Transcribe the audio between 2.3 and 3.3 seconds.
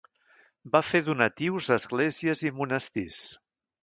i monestirs.